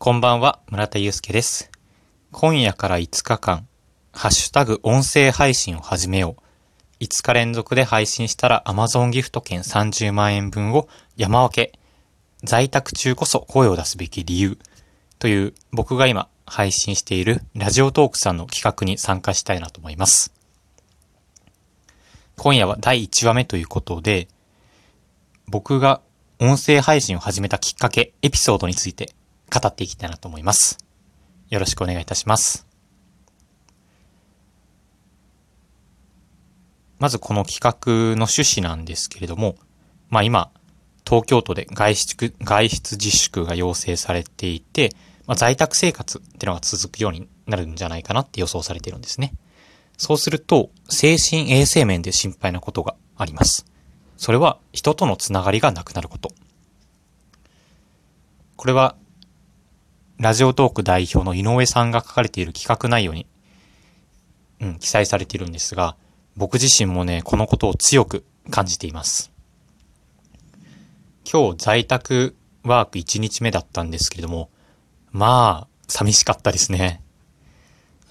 [0.00, 1.72] こんばんは、村田祐介です。
[2.30, 3.66] 今夜から5日間、
[4.12, 7.02] ハッシュタグ音声配信を始めよう。
[7.02, 11.76] 5日連続で配信したら Amazon ギフト券30万円分を山分け。
[12.44, 14.56] 在宅中こそ声を出すべき理由。
[15.18, 20.32] という僕が今配信しているラジオトークさんの企画に参加したいなと思います。
[22.36, 24.28] 今夜は第1話目ということで、
[25.48, 26.00] 僕が
[26.38, 29.17] 音声配信を始めたきっかけ、エピソードについて
[29.50, 30.78] 語っていきたいなと思います。
[31.50, 32.66] よろしくお願いいたします。
[36.98, 39.56] まずこの企画の趣旨なんですけれども、
[40.10, 40.50] まあ今、
[41.06, 44.90] 東京都で外出、外出自粛が要請されていて、
[45.26, 49.32] まあ、在宅生活っていうのが続くようになるんじゃないかなって予想されているんですね。
[49.96, 53.66] そうすると、精神衛生面で心配なことがあります。
[54.16, 56.30] それは人とのつながりがなくなること。
[58.56, 58.96] これは、
[60.18, 63.26] ラジオトーク代表の井上さんが書かれている企画内容に、
[64.60, 65.96] うん、記載されているんですが、
[66.36, 69.30] 僕自身もね、このことを強く感じています。
[71.30, 74.50] 今日在宅ワーク1日目だったんですけれども、
[75.12, 77.00] まあ、寂しかったですね。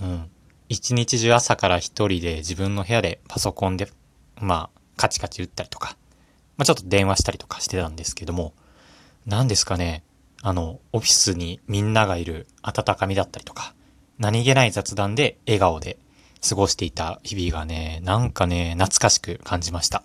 [0.00, 0.30] うん。
[0.68, 3.88] 一日中朝から一人で自分の部屋でパソコンで、
[4.40, 5.96] まあ、カチカチ打ったりとか、
[6.56, 8.54] まあちょっと電話したりとかしてたんですけども、
[9.26, 10.02] 何ですかね、
[10.42, 13.74] あの、オフィスにみんながいる温かみだったりとか、
[14.18, 15.98] 何気ない雑談で笑顔で
[16.46, 20.02] 過ごしていた日々がね、なんかね、懐かしく感じました。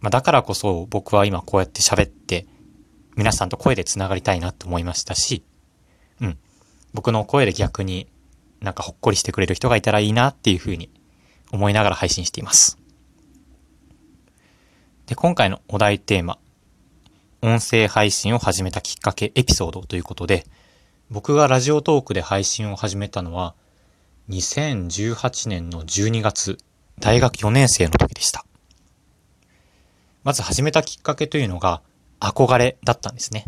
[0.00, 2.46] まあだからこそ僕は今こうやって喋って、
[3.16, 5.42] 皆さんと声で繋がりたいなと思いましたし、
[6.20, 6.38] うん。
[6.92, 8.08] 僕の声で逆に
[8.60, 10.90] なんかほっこりしてくれる人がいたらいいなっていうふうに
[11.52, 12.78] 思いながら配信しています。
[15.06, 16.38] で、今回のお題テーマ、
[17.46, 20.44] 音声配信を始めたきっかけエピソードということで、
[21.12, 23.54] 僕がラジオトークで配信を始めたのは、
[24.30, 26.58] 2018年の12月、
[26.98, 28.44] 大学4年生の時でした。
[30.24, 31.82] まず始めたきっかけというのが、
[32.18, 33.44] 憧れだったんですね。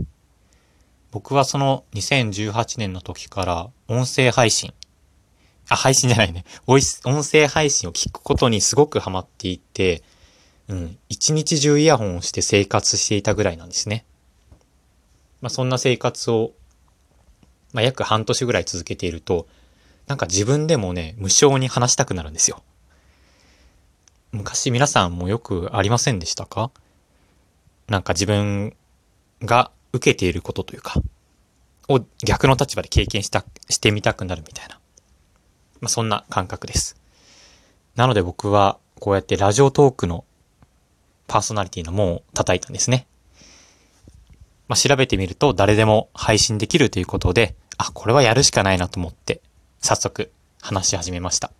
[1.10, 4.72] 僕はその2018年の時から音声配信、
[5.68, 6.44] あ、配信じゃないね。
[6.68, 6.80] 音
[7.24, 10.04] 声配信を聞くことにすごくハマっていて、
[10.68, 14.04] うん、一日中イヤホンをして生活していたぐらいなんですね。
[15.40, 16.52] まあそんな生活を、
[17.72, 19.46] まあ約半年ぐらい続けていると、
[20.06, 22.62] なんか自分でもね、無償に話したくなるんですよ。
[24.30, 26.70] 昔皆さんもよくありませんでしたか？
[27.86, 28.76] なんか自分
[29.42, 31.00] が受けていることというか、
[31.88, 34.78] を逆の立場で経験した、してみたくなるみたいな。
[35.80, 36.96] まあ、そんな感覚です。
[37.96, 40.26] なので僕はこうやってラジオトークの
[41.28, 43.06] パーソナリティの門を叩いたんですね。
[44.66, 49.40] まあ、調べてみると誰でも配信できるということで、あ、これはやるしかないなと思って、
[49.80, 51.52] 早速話し始めました。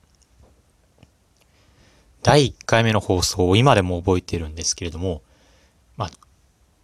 [2.23, 5.23] 第1回目の放送を今でも覚えているんですけれども、
[5.97, 6.11] まあ、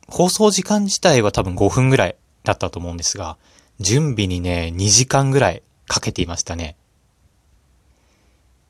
[0.08, 3.36] 放送時間自体は多分5分ぐらいだったと思うんですが、
[3.80, 6.76] 準備にね、2時間ぐらいかけていましたね。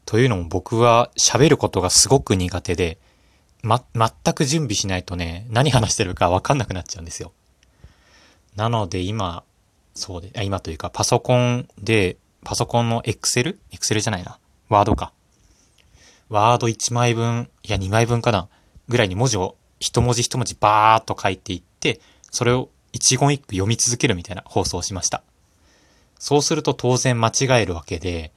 [0.06, 2.98] というのも僕は喋ることがすごく苦手で、
[3.64, 7.32] ま、全く準備しないとね、何話してるかわかんなくなっちゃうんですよ。
[8.56, 9.42] なので今、
[9.94, 13.56] そうで、今というかパソコンで、パソコンの Excel?
[13.72, 14.38] Excel じゃないな。
[14.69, 15.12] ワードか。
[16.28, 18.48] ワード1枚分、いや2枚分かな。
[18.86, 22.00] ぐらいに文字を一文字一文字バーっと書いていって、
[22.31, 25.22] それを一言一句読み続けるみたいな放送をしました。
[26.19, 28.31] そうすると当然間違えるわけで、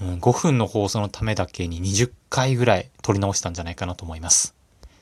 [0.00, 4.54] うん、5分の放送のためだけに20回ぐらい撮り直したんじゃないかなと思います。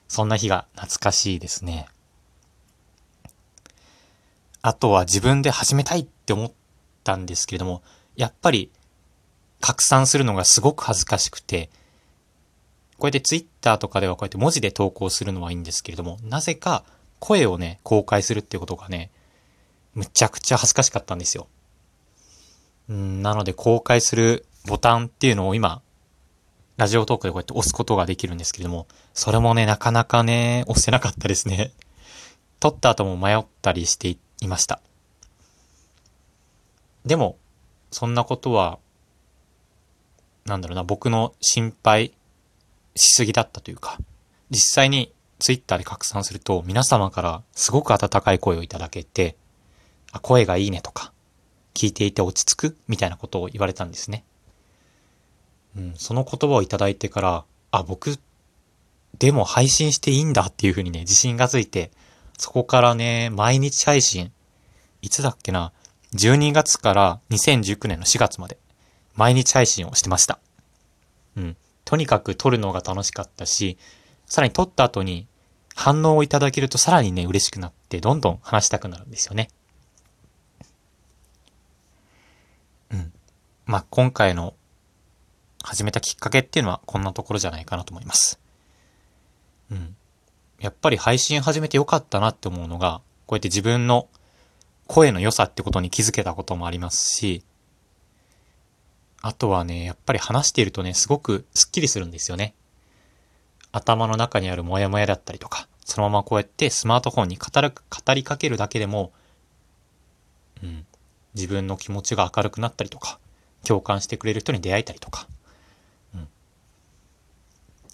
[0.09, 1.87] そんな日が懐かしいですね。
[4.63, 6.53] あとは自分で始めたいって思っ
[7.05, 7.83] たんですけれども、
[8.17, 8.71] やっぱり
[9.61, 11.71] 拡散するのがすごく恥ずかしくて、
[12.99, 16.85] こうやってツイッターとかではこうやって文字で投稿するのはいいんですけれども、なぜか
[17.21, 19.11] 声をね、公開するっていうことがね、
[19.95, 21.47] むちゃくちゃ恥ずかしかったんですよ。
[22.93, 25.83] ん、なので公開するボタンっていうのを今、
[26.77, 31.73] ラジオトークでこうやって押すことができるんですけれども、それもね、なかなかね、押せなかったですね。
[32.61, 34.81] 撮った後も迷ったりしていました。
[37.05, 37.37] でも、
[37.91, 38.79] そんなことは、
[40.45, 42.13] なんだろうな、僕の心配
[42.95, 43.99] しすぎだったというか、
[44.51, 49.37] 実際にツイッターで拡散すると皆様からすごく温かい声をいただけて、
[50.13, 51.13] あ、声がいいねとか、
[51.75, 54.25] 聞いていて落ち着くみたいなことを言われたんですね。
[55.77, 58.19] うん、その言葉をいただいてから、あ、僕、
[59.19, 61.91] でも配信していいんだっていうふうにね、自信がついて、
[62.39, 64.33] そこからね、毎日配信
[65.03, 65.73] いつだっけな、
[66.15, 68.59] 12月から2019年の4月まで、
[69.15, 70.39] 毎日配信をしてました。
[71.37, 71.57] うん。
[71.85, 73.79] とにかく撮るのが楽しかったし、
[74.27, 75.27] さらに撮った後に
[75.75, 79.49] 反応をいただけるとさらにね、嬉しくなって、どんどん話したくなるんですよね。
[82.91, 83.13] うん。
[83.67, 84.55] まあ、今回の
[85.69, 88.41] 始めたきっかけっていうのはこんなところじゃないかなと思います。
[89.71, 89.95] うん。
[90.61, 94.09] やっぱり配信始めてよかったなって思うのが、こうやって自分の
[94.87, 97.45] 声の良さってことに気づけたこともありますし、
[99.21, 102.55] あとはね、やっぱり話しているとね、すごくスッキリするんですよね。
[103.71, 109.13] 頭の中にあるモヤモヤだったりとか、そのままこうやってスマートフォンに語る語りかけるだけでも、
[110.63, 110.87] うん、
[111.35, 113.19] 自分の気持ちが明るくなったりとか、
[113.65, 115.29] 共感してくれる人に出会えたりとか、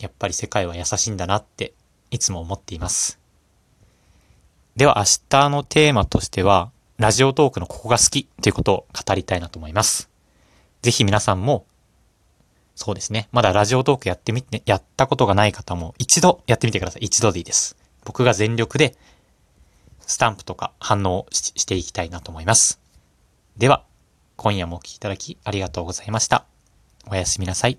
[0.05, 1.73] やっぱり世界は優しいんだなって
[2.11, 3.19] いつも思っています。
[4.77, 10.11] では明日のテーマとしては、ラジオトークのここが好きということを語りたいなと思います。
[10.83, 11.65] ぜひ皆さんも、
[12.75, 13.29] そうですね。
[13.33, 17.05] まだラジオトークやってみて、やったことがない方も一度やってみてください。
[17.05, 17.79] 一度でいいです。
[18.05, 18.95] 僕が全力で
[20.01, 22.79] スタンプとか反応していきたいなと思います。
[23.57, 23.85] では、
[24.37, 26.45] 今夜もお聴きいただきありがとうございました。
[27.09, 27.79] おやすみなさい。